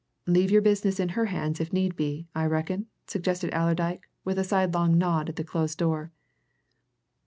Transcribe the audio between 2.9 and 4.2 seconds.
suggested Allerdyke,